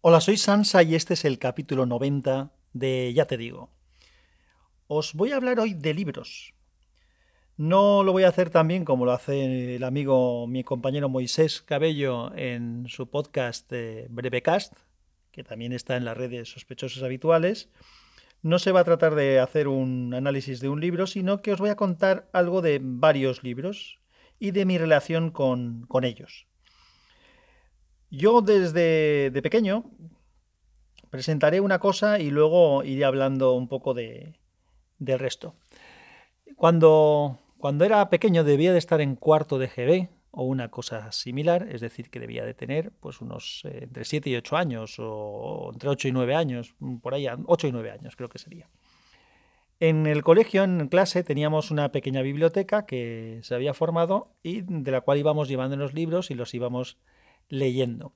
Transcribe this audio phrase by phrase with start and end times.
[0.00, 3.72] Hola, soy Sansa y este es el capítulo 90 de Ya te digo.
[4.86, 6.54] Os voy a hablar hoy de libros.
[7.56, 11.62] No lo voy a hacer tan bien como lo hace el amigo, mi compañero Moisés
[11.62, 13.72] Cabello en su podcast
[14.08, 14.74] Brevecast,
[15.32, 17.68] que también está en las redes sospechosos habituales.
[18.40, 21.58] No se va a tratar de hacer un análisis de un libro, sino que os
[21.58, 23.98] voy a contar algo de varios libros
[24.38, 26.47] y de mi relación con, con ellos.
[28.10, 29.84] Yo desde de pequeño
[31.10, 34.34] presentaré una cosa y luego iré hablando un poco de,
[34.98, 35.54] del resto.
[36.56, 41.68] Cuando, cuando era pequeño debía de estar en cuarto de GB o una cosa similar,
[41.70, 45.70] es decir, que debía de tener pues unos eh, entre 7 y 8 años o,
[45.72, 48.68] entre 8 y 9 años, por ahí 8 y 9 años creo que sería.
[49.80, 54.90] En el colegio, en clase, teníamos una pequeña biblioteca que se había formado y de
[54.90, 56.98] la cual íbamos llevando los libros y los íbamos
[57.48, 58.12] leyendo.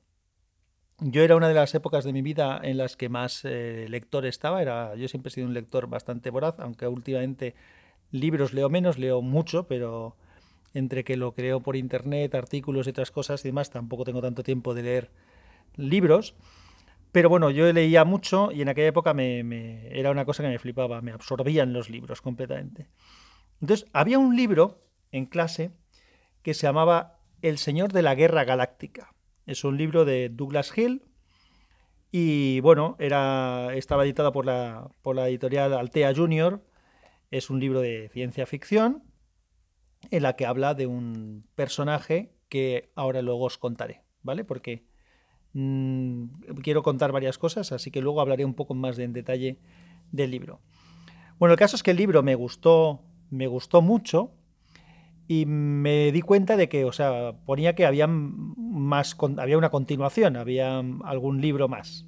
[0.98, 4.24] Yo era una de las épocas de mi vida en las que más eh, lector
[4.24, 4.62] estaba.
[4.62, 7.54] Era, yo siempre he sido un lector bastante voraz, aunque últimamente
[8.12, 10.16] libros leo menos, leo mucho, pero
[10.74, 14.42] entre que lo creo por internet, artículos y otras cosas y demás, tampoco tengo tanto
[14.42, 15.10] tiempo de leer
[15.76, 16.34] libros.
[17.10, 20.58] Pero bueno, yo leía mucho y en aquella época me, era una cosa que me
[20.58, 22.88] flipaba, me absorbían los libros completamente.
[23.60, 25.72] Entonces, había un libro en clase
[26.42, 29.12] que se llamaba El Señor de la Guerra Galáctica.
[29.46, 31.02] Es un libro de Douglas Hill
[32.12, 36.62] y bueno, era, estaba editado por la, por la editorial Altea Junior.
[37.30, 39.02] Es un libro de ciencia ficción
[40.10, 44.44] en la que habla de un personaje que ahora luego os contaré, ¿vale?
[44.44, 44.84] Porque
[45.54, 46.26] mm,
[46.62, 49.58] quiero contar varias cosas, así que luego hablaré un poco más en detalle
[50.12, 50.60] del libro.
[51.38, 54.34] Bueno, el caso es que el libro me gustó, me gustó mucho
[55.28, 60.36] y me di cuenta de que, o sea, ponía que había más, había una continuación,
[60.36, 62.06] había algún libro más.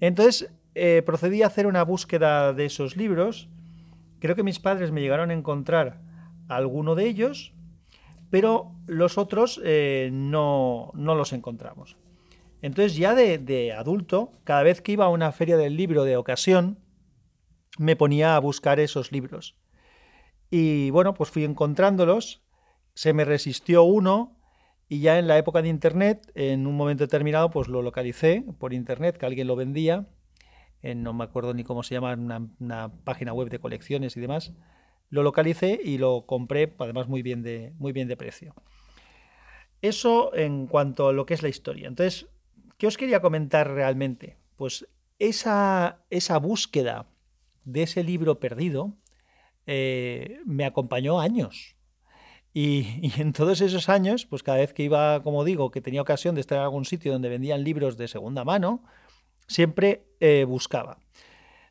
[0.00, 3.48] Entonces eh, procedí a hacer una búsqueda de esos libros.
[4.18, 6.00] Creo que mis padres me llegaron a encontrar
[6.48, 7.54] alguno de ellos,
[8.30, 11.96] pero los otros eh, no, no, los encontramos.
[12.60, 16.16] Entonces ya de, de adulto, cada vez que iba a una feria del libro de
[16.16, 16.78] ocasión,
[17.78, 19.56] me ponía a buscar esos libros.
[20.54, 22.42] Y bueno, pues fui encontrándolos,
[22.92, 24.36] se me resistió uno
[24.86, 28.74] y ya en la época de Internet, en un momento determinado, pues lo localicé por
[28.74, 30.10] Internet, que alguien lo vendía,
[30.82, 34.20] en, no me acuerdo ni cómo se llama, una, una página web de colecciones y
[34.20, 34.52] demás,
[35.08, 38.54] lo localicé y lo compré, además muy bien de, muy bien de precio.
[39.80, 41.88] Eso en cuanto a lo que es la historia.
[41.88, 42.28] Entonces,
[42.76, 44.36] ¿qué os quería comentar realmente?
[44.56, 44.86] Pues
[45.18, 47.06] esa, esa búsqueda
[47.64, 48.98] de ese libro perdido,
[49.66, 51.76] eh, me acompañó años.
[52.54, 56.34] Y, en todos esos años, pues cada vez que iba, como digo, que tenía ocasión
[56.34, 58.82] de estar en algún sitio donde vendían libros de segunda mano,
[59.46, 60.98] siempre eh, buscaba.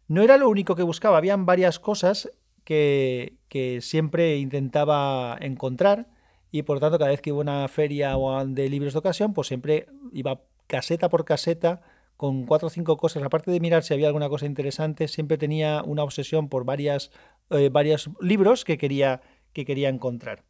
[0.07, 2.31] No era lo único que buscaba, habían varias cosas
[2.63, 6.07] que, que, siempre intentaba encontrar
[6.51, 8.15] y por tanto cada vez que iba a una feria
[8.45, 11.81] de libros de ocasión, pues siempre iba caseta por caseta
[12.21, 15.81] con cuatro o cinco cosas, aparte de mirar si había alguna cosa interesante, siempre tenía
[15.81, 17.09] una obsesión por varias,
[17.49, 19.21] eh, varios libros que quería,
[19.53, 20.43] que quería encontrar.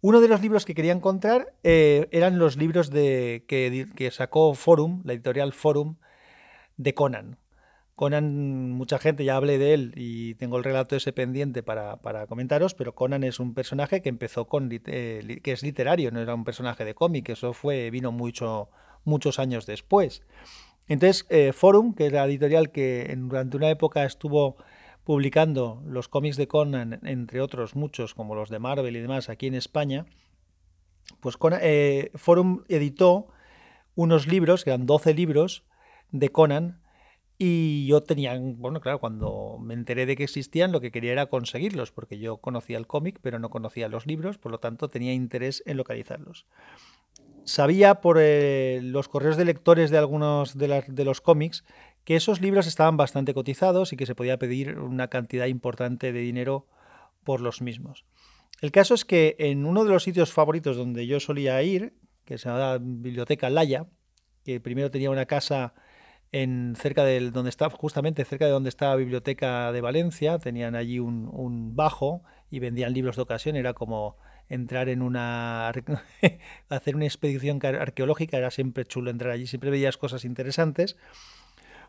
[0.00, 4.54] Uno de los libros que quería encontrar eh, eran los libros de, que, que, sacó
[4.54, 5.96] Forum, la editorial Forum,
[6.78, 7.36] de Conan.
[7.94, 12.26] Conan, mucha gente ya hablé de él y tengo el relato ese pendiente para, para
[12.26, 16.34] comentaros, pero Conan es un personaje que empezó con, eh, que es literario, no era
[16.34, 18.70] un personaje de cómic, eso fue, vino mucho,
[19.04, 20.22] muchos años después.
[20.88, 24.56] Entonces, eh, Forum, que es la editorial que durante una época estuvo
[25.04, 29.46] publicando los cómics de Conan, entre otros muchos, como los de Marvel y demás, aquí
[29.46, 30.06] en España,
[31.20, 33.28] pues eh, Forum editó
[33.94, 35.64] unos libros, que eran 12 libros,
[36.10, 36.80] de Conan,
[37.38, 41.26] y yo tenía, bueno, claro, cuando me enteré de que existían, lo que quería era
[41.26, 45.14] conseguirlos, porque yo conocía el cómic, pero no conocía los libros, por lo tanto tenía
[45.14, 46.46] interés en localizarlos
[47.44, 51.64] sabía por eh, los correos de lectores de algunos de, los cómics
[52.04, 56.20] que esos libros estaban bastante cotizados y que se podía pedir una cantidad importante de
[56.20, 56.66] dinero
[57.24, 58.04] por los mismos.
[58.60, 61.94] El caso es que en uno de los sitios favoritos donde yo solía ir,
[62.24, 63.86] que se llama Biblioteca Laya,
[64.44, 65.74] que primero tenía una casa
[66.32, 70.74] en cerca de donde estaba, justamente cerca de donde estaba la biblioteca de Valencia, tenían
[70.74, 74.16] allí un, un bajo y vendían libros de ocasión, era como
[74.50, 75.68] entrar en una
[76.68, 80.96] hacer una expedición arqueológica, era siempre chulo entrar allí, siempre veías cosas interesantes.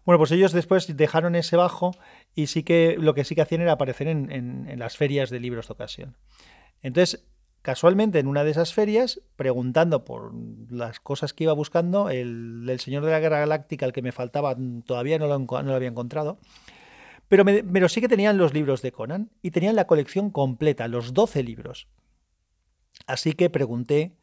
[0.06, 1.92] Bueno, pues ellos después dejaron ese bajo
[2.34, 5.40] y sí que lo que sí que hacían era aparecer en, en, las ferias de
[5.40, 6.16] libros de ocasión.
[6.82, 7.24] Entonces,
[7.62, 10.34] casualmente en una de esas ferias, preguntando por
[10.72, 14.58] las cosas que iba buscando, el, Señor de la Guerra Galáctica, el que me faltaba,
[14.86, 16.40] todavía no lo, no lo había encontrado.
[17.28, 21.14] Pero, pero, sí que tenían los libros de Conan y tenían la colección completa, los
[21.14, 21.88] 12 libros.
[23.12, 24.14] Así que pregunté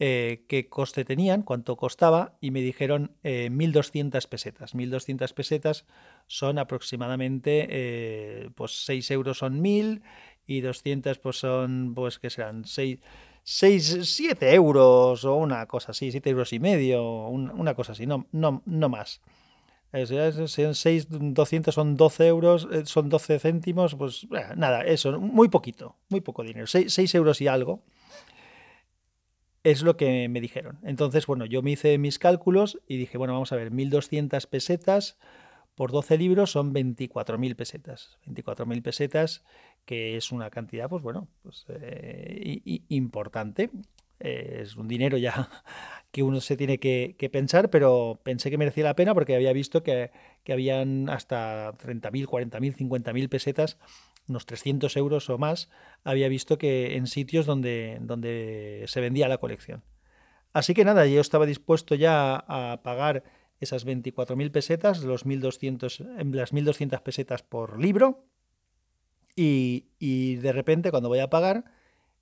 [0.00, 4.74] eh, qué coste tenían, cuánto costaba, y me dijeron 1.200 eh, pesetas.
[4.74, 5.86] 1.200 pesetas
[6.26, 10.02] son aproximadamente, eh, pues 6 euros son 1.000
[10.46, 13.00] y 200 pues son, pues que serán 6,
[13.44, 18.26] 6, 7 euros o una cosa así, 7 euros y medio, una cosa así, no,
[18.32, 19.22] no, no más.
[19.90, 26.42] 6, 200 son 12 euros, son 12 céntimos, pues nada, eso, muy poquito, muy poco
[26.42, 27.82] dinero, 6, 6 euros y algo
[29.64, 30.78] es lo que me dijeron.
[30.82, 35.18] Entonces, bueno, yo me hice mis cálculos y dije, bueno, vamos a ver, 1.200 pesetas
[35.74, 38.18] por 12 libros son 24.000 pesetas.
[38.26, 39.44] 24.000 pesetas,
[39.84, 43.70] que es una cantidad, pues bueno, pues, eh, importante.
[44.20, 45.48] Eh, es un dinero ya
[46.10, 49.84] que uno se tiene que, pensar, pero pensé que merecía la pena porque había visto
[49.84, 50.10] que,
[50.42, 53.78] que habían hasta 30.000, 40.000, 50.000 pesetas
[54.28, 55.68] unos 300 euros o más,
[56.04, 59.82] había visto que en sitios donde, donde se vendía la colección.
[60.52, 63.24] Así que nada, yo estaba dispuesto ya a pagar
[63.60, 68.24] esas 24.000 pesetas, los 1200, las 1.200 pesetas por libro,
[69.34, 71.64] y, y, de repente cuando voy a pagar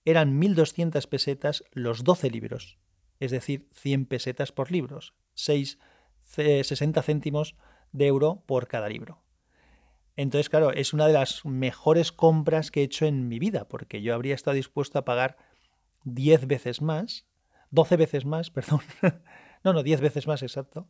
[0.05, 2.79] eran 1.200 pesetas los 12 libros,
[3.21, 5.79] es decir, 100 pesetas por libros, 6,
[6.25, 7.57] 60 céntimos
[7.93, 9.26] de euro por cada libro.
[10.17, 14.01] Entonces, claro, es una de las mejores compras que he hecho en mi vida, porque
[14.01, 15.37] yo habría estado dispuesto a pagar
[16.05, 17.27] 10 veces más,
[17.71, 18.81] 12 veces más, perdón,
[19.63, 20.89] no, no, 10 veces más exacto,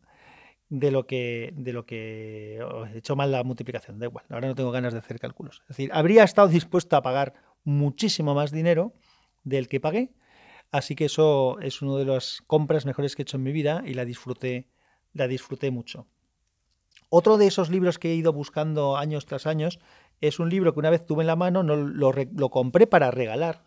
[0.68, 4.46] de lo que, de lo que oh, he hecho mal la multiplicación, da igual, ahora
[4.46, 5.62] no tengo ganas de hacer cálculos.
[5.62, 7.34] Es decir, habría estado dispuesto a pagar
[7.64, 8.94] muchísimo más dinero
[9.42, 10.12] del que pagué,
[10.70, 13.82] así que eso es una de las compras mejores que he hecho en mi vida
[13.84, 14.68] y la disfruté,
[15.12, 16.06] la disfruté mucho.
[17.08, 19.78] Otro de esos libros que he ido buscando años tras años
[20.20, 23.64] es un libro que una vez tuve en la mano, no, lo, compré para regalar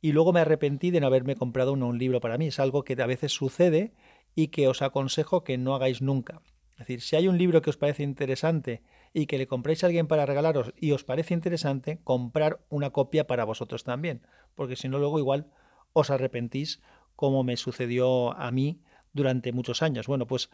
[0.00, 2.46] y luego me arrepentí de no haberme comprado un libro para mí.
[2.46, 3.92] Es algo que a veces sucede
[4.34, 6.40] y que os aconsejo que no hagáis nunca.
[6.72, 8.82] Es decir, si hay un libro que os parece interesante
[9.12, 13.26] y que le compréis a alguien para regalaros y os parece interesante, comprar una copia
[13.26, 14.22] para vosotros también,
[14.54, 15.50] porque si no luego igual
[15.92, 16.80] os arrepentís
[17.16, 18.80] como me sucedió a mí
[19.12, 20.06] durante muchos años.
[20.06, 20.50] Bueno, pues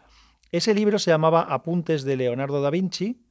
[0.56, 3.24] ese libro se llamaba Apuntes de Leonardo da Vinci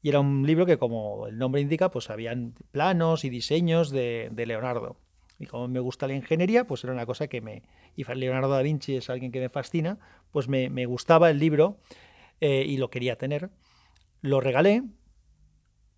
[0.00, 4.30] y era un libro que, como el nombre indica, pues habían planos y diseños de,
[4.46, 4.96] Leonardo.
[5.40, 7.64] Y como me gusta la ingeniería, pues era una cosa que me...
[7.96, 9.98] Y Leonardo da Vinci es alguien que me fascina,
[10.30, 11.80] pues me, gustaba el libro
[12.40, 13.50] eh, y lo quería tener.
[14.20, 14.84] Lo regalé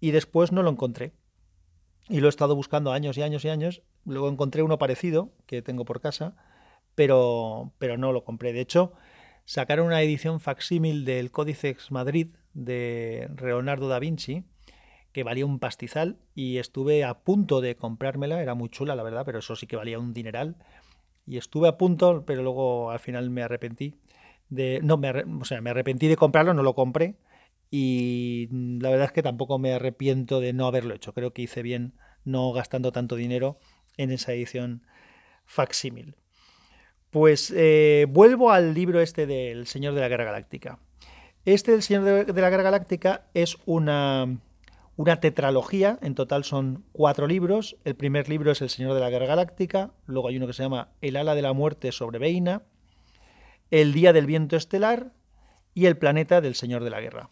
[0.00, 1.12] y después no lo encontré.
[2.08, 3.82] Y lo he estado buscando años y años y años.
[4.06, 6.36] Luego encontré uno parecido que tengo por casa
[6.94, 8.52] pero, pero no lo compré.
[8.52, 8.92] De hecho,
[9.50, 14.44] sacaron una edición facsímil del Códicex Madrid de Leonardo da Vinci,
[15.10, 19.24] que valía un pastizal, y estuve a punto de comprármela, era muy chula, la verdad,
[19.26, 20.54] pero eso sí que valía un dineral.
[21.26, 23.96] Y estuve a punto, pero luego al final me arrepentí.
[24.50, 27.16] De, no, me, o sea, me arrepentí de comprarlo, no lo compré.
[27.72, 31.12] Y la verdad es que tampoco me arrepiento de no haberlo hecho.
[31.12, 31.94] Creo que hice bien
[32.24, 33.58] no gastando tanto dinero
[33.96, 34.86] en esa edición
[35.44, 36.14] facsímil.
[37.10, 40.78] Pues eh, vuelvo al libro este del Señor de la Guerra Galáctica.
[41.44, 44.38] Este del Señor de, la Guerra Galáctica es una,
[44.96, 47.76] una tetralogía, en total son cuatro libros.
[47.84, 50.62] El primer libro es El Señor de la Guerra Galáctica, luego hay uno que se
[50.62, 52.62] llama El ala de la muerte sobre Veina,
[53.72, 55.12] El día del viento estelar
[55.74, 57.30] y El planeta del Señor de la Guerra.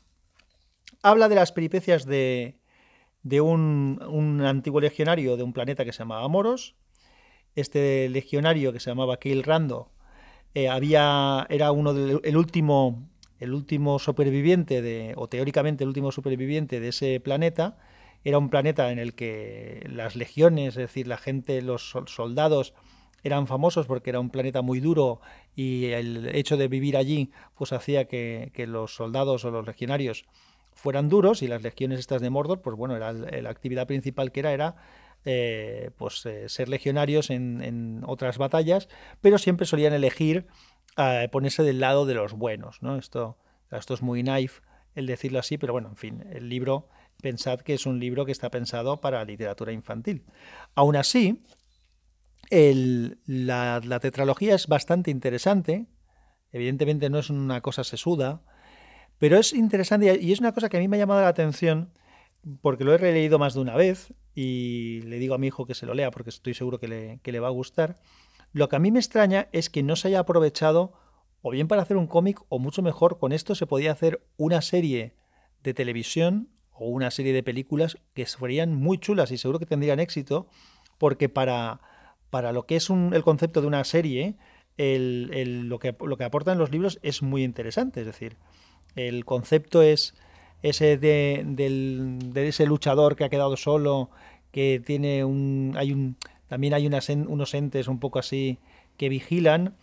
[1.04, 2.58] Habla de las peripecias de,
[3.22, 6.74] de un, un antiguo legionario de un planeta que se llamaba Moros,
[7.54, 9.90] este legionario que se llamaba Keil Rando
[10.54, 16.12] eh, había, era uno del el último, el último superviviente, de, o teóricamente el último
[16.12, 17.78] superviviente de ese planeta.
[18.24, 22.74] Era un planeta en el que las legiones, es decir, la gente, los soldados,
[23.22, 25.20] eran famosos porque era un planeta muy duro
[25.54, 30.24] y el hecho de vivir allí pues hacía que, los soldados o los legionarios
[30.72, 34.40] fueran duros y las legiones estas de Mordor, pues bueno, era la actividad principal que
[34.40, 34.76] era era
[35.24, 38.88] eh, pues, eh, ser legionarios en, otras batallas,
[39.20, 40.46] pero siempre solían elegir
[40.96, 42.82] eh, ponerse del lado de los buenos.
[42.82, 42.96] ¿no?
[42.96, 43.36] Esto,
[43.70, 44.60] esto es muy naif
[44.94, 46.88] el decirlo así, pero bueno, en fin, el libro,
[47.20, 50.24] pensad que es un libro que está pensado para literatura infantil.
[50.74, 51.44] Aún así,
[52.50, 55.86] la, la tetralogía es bastante interesante,
[56.52, 58.42] evidentemente no es una cosa sesuda,
[59.18, 61.92] pero es interesante y es una cosa que a mí me ha llamado la atención
[62.60, 65.74] porque lo he releído más de una vez y le digo a mi hijo que
[65.74, 67.98] se lo lea porque estoy seguro que le, va a gustar.
[68.52, 70.92] Lo que a mí me extraña es que no se haya aprovechado
[71.42, 74.62] o bien para hacer un cómic o mucho mejor con esto se podía hacer una
[74.62, 75.14] serie
[75.62, 80.00] de televisión o una serie de películas que serían muy chulas y seguro que tendrían
[80.00, 80.48] éxito
[80.98, 81.80] porque para,
[82.30, 84.36] para lo que es el concepto de una serie,
[84.76, 88.00] lo, que, lo que aportan los libros es muy interesante.
[88.00, 88.36] Es decir,
[88.94, 90.14] el concepto es
[90.62, 94.10] ese de, ese luchador que ha quedado solo,
[94.52, 95.74] que tiene un.
[95.76, 96.16] hay un.
[96.48, 98.58] también hay unos entes un poco así
[98.96, 99.76] que vigilan.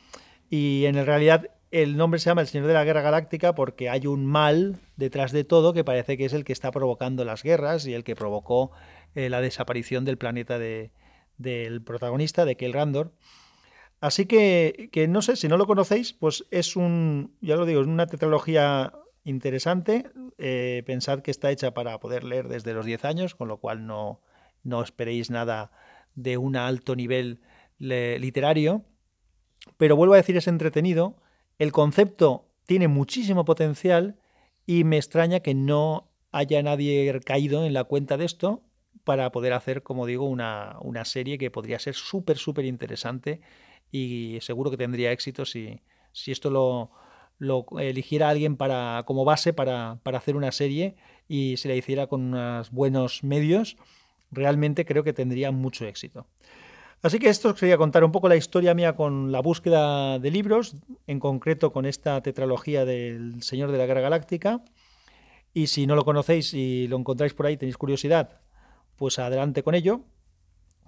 [0.50, 4.08] Y en realidad el nombre se llama El Señor de la Guerra Galáctica porque hay
[4.08, 7.86] un mal detrás de todo que parece que es el que está provocando las guerras
[7.86, 8.72] y el que provocó
[9.16, 10.92] eh, la desaparición del planeta de,
[11.38, 13.12] del protagonista, de Kel Randor.
[14.02, 17.82] Así que, que, no sé, si no lo conocéis, pues es un, ya lo digo,
[17.82, 18.94] es una tetralogía
[19.26, 20.10] interesante.
[20.38, 23.86] Eh, pensad que está hecha para poder leer desde los 10 años, con lo cual
[23.86, 24.22] no,
[24.64, 25.72] no esperéis nada
[26.16, 27.42] de un alto nivel
[27.78, 28.86] literario.
[29.78, 31.18] Pero vuelvo a decir, es entretenido.
[31.58, 34.18] El concepto tiene muchísimo potencial
[34.66, 38.64] y me extraña que no haya nadie caído en la cuenta de esto
[39.04, 43.42] para poder hacer, como digo, una, una serie que podría ser súper, súper interesante
[43.92, 46.92] y seguro que tendría éxito si, si esto lo,
[47.38, 50.96] lo eligiera alguien para, como base para, para, hacer una serie
[51.28, 53.78] y se la hiciera con unos buenos medios,
[54.32, 56.28] realmente creo que tendría mucho éxito.
[57.02, 60.76] Así que esto quería contar un poco la historia mía con la búsqueda de libros,
[61.06, 64.64] en concreto con esta tetralogía del Señor de la Guerra Galáctica.
[65.54, 68.42] Y si no lo conocéis y lo encontráis por ahí, tenéis curiosidad,
[68.96, 70.02] pues adelante con ello.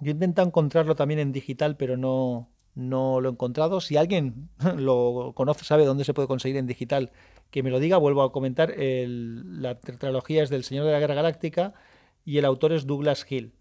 [0.00, 3.80] Yo intento encontrarlo también en digital, pero no, no lo he encontrado.
[3.80, 7.10] Si alguien lo conoce, sabe dónde se puede conseguir en digital,
[7.50, 7.98] que me lo diga.
[7.98, 11.74] Vuelvo a comentar, la tetralogía es del Señor de la Guerra Galáctica
[12.24, 13.52] y el autor es Douglas Hill.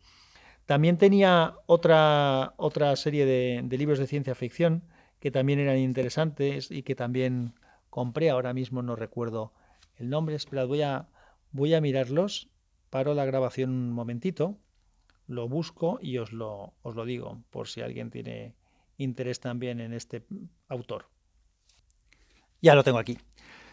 [0.65, 4.83] También tenía otra, otra serie de, libros de ciencia ficción
[5.19, 7.55] que también eran interesantes y que también
[7.89, 8.29] compré.
[8.29, 9.53] Ahora mismo no recuerdo
[9.95, 10.35] el nombre.
[10.35, 11.07] Esperad, voy a,
[11.51, 12.49] voy a mirarlos
[12.89, 14.57] paro la grabación un momentito,
[15.27, 18.55] lo busco y os lo, os lo digo, por si alguien tiene
[18.97, 20.23] interés también en este
[20.67, 21.07] autor.
[22.61, 23.17] Ya lo tengo aquí.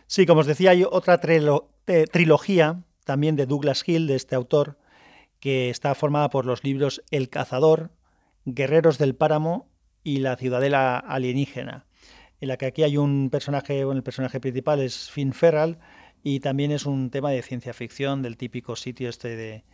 [0.07, 4.79] Sí, como os decía, hay otra trilogía también de Douglas Hill, de este autor,
[5.41, 7.91] que está formada por los libros El cazador,
[8.45, 9.71] Guerreros del Páramo
[10.03, 11.87] y La ciudadela alienígena,
[12.41, 15.79] en la que aquí hay un personaje, el personaje principal es Finn Ferral,
[16.23, 19.65] y también es un tema de ciencia ficción, del típico sitio este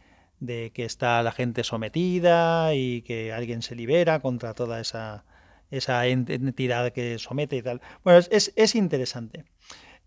[0.40, 5.24] de, que está la gente sometida y que alguien se libera contra toda esa,
[5.70, 7.80] esa entidad que somete y tal.
[8.04, 9.44] Bueno, es, interesante.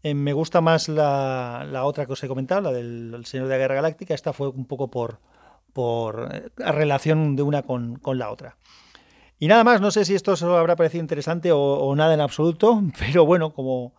[0.03, 3.57] Eh, me gusta más la, otra que os he comentado, la del Señor de la
[3.57, 4.13] Guerra Galáctica.
[4.13, 5.19] Esta fue un poco por,
[5.73, 8.57] por eh, relación de una con, la otra.
[9.39, 12.81] Y nada más, no sé si esto os habrá parecido interesante o, nada en absoluto,
[12.99, 13.93] pero bueno, como,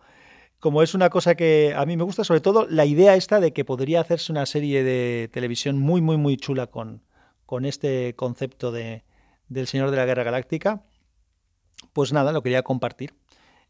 [0.59, 3.53] como es una cosa que a mí me gusta, sobre todo la idea esta de
[3.53, 7.03] que podría hacerse una serie de televisión muy, muy, muy chula con,
[7.45, 9.03] con este concepto de,
[9.49, 10.81] del Señor de la Guerra Galáctica,
[11.93, 13.13] pues nada, lo quería compartir.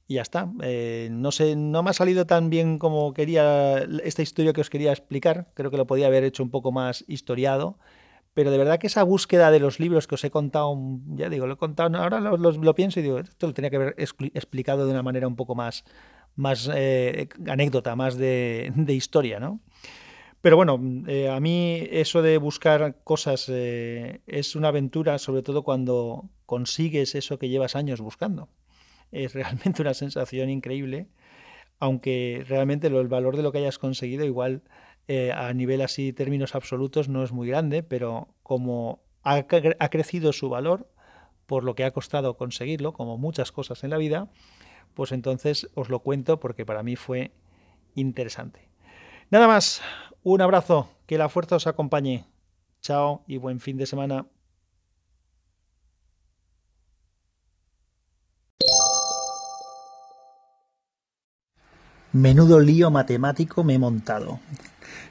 [0.07, 0.51] Y ya está.
[0.61, 4.69] Eh, no sé, no me ha salido tan bien como quería esta historia que os
[4.69, 5.47] quería explicar.
[5.53, 7.77] Creo que lo podía haber hecho un poco más historiado.
[8.33, 10.77] Pero de verdad que esa búsqueda de los libros que os he contado,
[11.15, 13.77] ya digo, lo he contado, ahora lo, lo pienso y digo, esto lo tenía que
[13.77, 15.85] haber explicado de una manera un poco más,
[16.35, 19.61] más eh, anécdota, más de, historia, ¿no?
[20.41, 26.29] Pero bueno, eh, a mí eso de buscar cosas es una aventura, sobre todo cuando
[26.45, 28.49] consigues eso que llevas años buscando.
[29.11, 31.07] Es realmente una sensación increíble,
[31.79, 34.63] aunque realmente el valor de lo que hayas conseguido igual
[35.35, 39.45] a nivel así términos absolutos no es muy grande, pero como ha,
[39.79, 40.89] ha crecido su valor
[41.45, 44.29] por lo que ha costado conseguirlo, como muchas cosas en la vida,
[44.93, 47.31] pues entonces os lo cuento porque para mí fue
[47.93, 48.67] interesante.
[49.29, 49.81] Nada más,
[50.23, 52.25] un abrazo, que la fuerza os acompañe.
[52.81, 54.25] Chao y buen fin de semana.
[62.15, 64.39] Menudo lío matemático me he montado.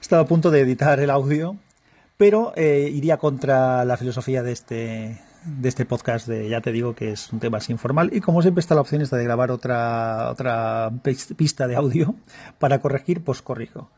[0.01, 1.59] Estaba a punto de editar el audio,
[2.17, 6.95] pero eh, iría contra la filosofía de este, de este podcast de ya te digo
[6.95, 9.51] que es un tema así informal y como siempre está la opción esta de grabar
[9.51, 10.93] otra otra
[11.37, 12.15] pista de audio
[12.59, 13.91] para corregir pues corrijo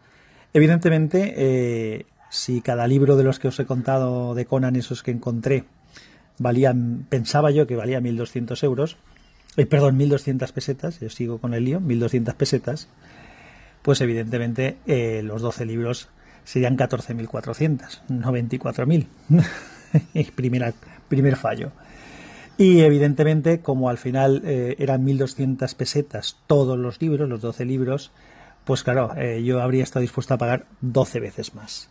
[0.53, 5.13] evidentemente eh, si cada libro de los que os he contado de Conan esos que
[5.13, 5.65] encontré
[6.39, 8.97] valían pensaba yo que valía 1200 euros
[9.57, 12.89] eh, perdón 1200 pesetas yo sigo con el lío 1200 pesetas
[13.87, 16.09] pues evidentemente eh, los 12 libros
[16.43, 19.07] serían 14.400, no 24.000.
[20.35, 20.75] Primera,
[21.09, 21.71] primer fallo.
[22.59, 28.11] Y evidentemente, como al final eh, eran 1.200 pesetas todos los libros, los 12 libros,
[28.65, 31.91] pues claro, eh, yo habría estado dispuesto a pagar 12 veces más.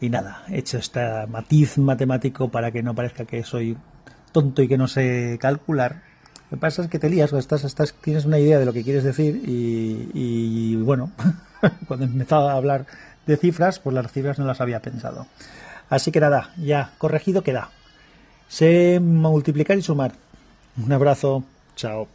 [0.00, 3.76] Y nada, he hecho este matiz matemático para que no parezca que soy
[4.32, 6.02] tonto y que no sé calcular.
[6.50, 8.82] Lo que pasa es que te lías, estás, estás, tienes una idea de lo que
[8.82, 11.12] quieres decir y, bueno,
[11.86, 12.86] cuando empezaba a hablar
[13.24, 15.28] de cifras, pues las cifras no las había pensado.
[15.88, 17.70] Así que nada, ya corregido queda.
[18.48, 20.14] Sé multiplicar y sumar.
[20.76, 21.44] Un abrazo,
[21.76, 22.08] chao.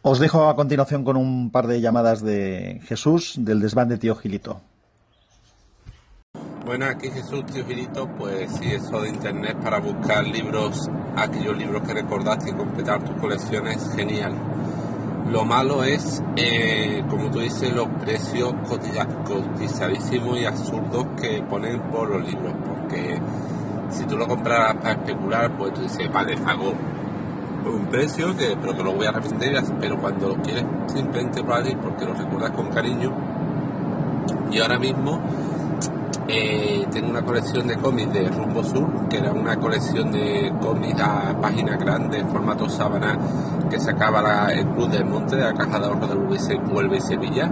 [0.00, 4.16] Os dejo a continuación con un par de llamadas de Jesús del desván de Tío
[4.16, 4.62] Gilito.
[6.68, 11.80] Bueno, aquí Jesús, tío Gilito, pues sí, eso de internet para buscar libros, aquellos libros
[11.80, 14.34] que recordaste y completar tus colecciones, genial.
[15.32, 22.10] Lo malo es, eh, como tú dices, los precios cotizadísimos y absurdos que ponen por
[22.10, 23.18] los libros, porque
[23.88, 26.74] si tú lo compras para especular, pues tú dices, vale, pago
[27.64, 31.64] un precio, que, pero que lo voy a arrepentir, pero cuando lo quieres simplemente para
[31.76, 33.10] porque lo recuerdas con cariño,
[34.50, 35.18] y ahora mismo
[36.28, 41.00] eh, tengo una colección de cómics de Rumbo Sur, que era una colección de cómics
[41.00, 43.18] a página grande, formato sábana,
[43.70, 47.50] que sacaba el Club del Monte de la Caja de Ahorro de Huelva y Sevilla,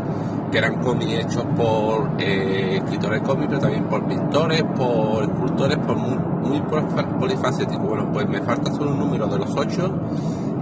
[0.52, 5.96] que eran cómics hechos por eh, escritores cómics, pero también por pintores, por escultores, por
[5.96, 6.60] muy, muy
[7.18, 7.86] polifacéticos.
[7.86, 9.90] Bueno, pues me falta solo un número de los ocho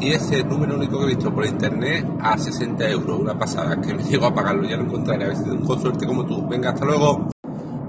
[0.00, 3.92] y ese número único que he visto por internet a 60 euros, una pasada, que
[3.92, 6.46] me llegó a pagarlo, ya lo encontraré, a ver si tengo suerte como tú.
[6.46, 7.33] Venga, hasta luego.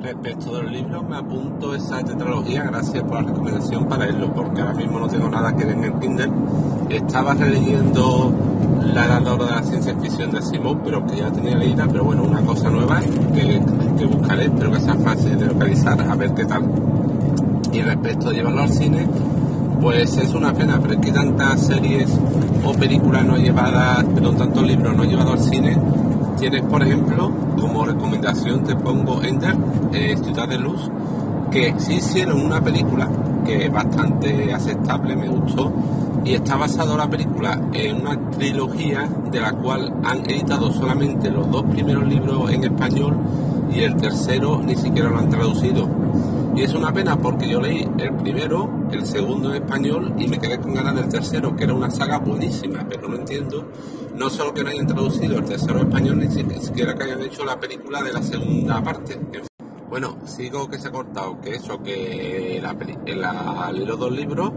[0.06, 4.76] Respecto del libro, me apunto esa tetralogía, gracias por la recomendación para leerlo, porque ahora
[4.76, 6.32] mismo no tengo nada que ver en el Kindle.
[6.92, 8.32] Estaba releyendo
[8.94, 12.22] La Edad de la Ciencia Ficción de Simón, pero que ya tenía leída, pero bueno,
[12.22, 13.00] una cosa nueva
[13.34, 13.60] que,
[13.98, 16.62] que buscaré, espero que sea fácil de localizar, a ver qué tal.
[17.74, 19.08] Y respecto de llevarlo al cine,
[19.82, 22.16] pues es una pena, pero es que tantas series
[22.64, 25.76] o películas no llevadas, pero tantos libros no llevados al cine,
[26.38, 29.56] Tienes, por ejemplo, como recomendación te pongo Ender,
[29.94, 30.92] eh, Ciudad de Luz,
[31.50, 33.10] que sí hicieron una película
[33.46, 35.72] que es bastante aceptable, me gustó,
[36.26, 41.50] y está basada la película en una trilogía de la cual han editado solamente los
[41.52, 43.16] dos primeros libros en español
[43.72, 45.88] y el tercero ni siquiera lo han traducido.
[46.56, 50.40] Y es una pena porque yo leí el primero, el segundo en español y me
[50.40, 53.66] quedé con ganas del tercero, que era una saga buenísima, pero no entiendo,
[54.18, 57.60] no solo que no hayan traducido el en español, ni siquiera que hayan hecho la
[57.60, 59.20] película de la segunda parte.
[59.90, 62.76] Bueno, sigo que se ha cortado, que eso, que la,
[63.16, 64.52] la, los dos libros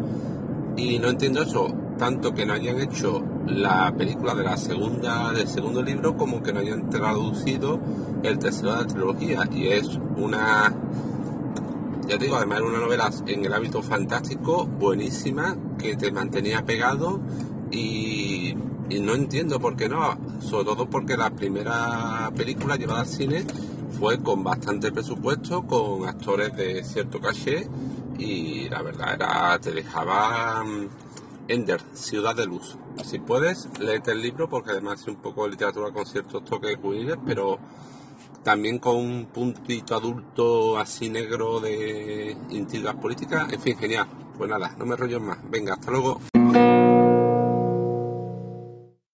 [0.77, 5.49] y no entiendo eso, tanto que no hayan hecho la película de la segunda del
[5.49, 7.81] segundo libro como que no hayan traducido
[8.23, 10.73] el tercero de la trilogía y es una
[12.09, 16.65] ya te digo, además era una novela en el hábito fantástico, buenísima, que te mantenía
[16.65, 17.21] pegado
[17.71, 18.55] y,
[19.01, 23.45] no entiendo por qué no, sobre todo porque la primera película llevada al cine
[23.99, 27.69] fue con bastante presupuesto, con actores de cierto caché
[28.19, 30.89] y la verdad era, te dejaba mm,
[31.49, 32.77] Ender, Ciudad de Luz.
[33.05, 36.77] Si puedes, léete el libro porque además es un poco de literatura con ciertos toques
[36.77, 37.59] juveniles, pero
[38.43, 44.07] también con un puntito adulto así negro de intrigas políticas, en fin, genial.
[44.37, 45.39] Pues nada, no me rollo más.
[45.51, 46.21] Venga, hasta luego.